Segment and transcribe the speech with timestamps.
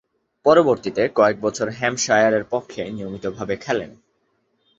[0.45, 3.91] পরবর্তীতে কয়েকবছর হ্যাম্পশায়ারের পক্ষে নিয়মিতভাবে খেলেন।